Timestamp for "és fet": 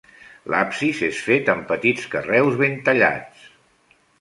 1.07-1.51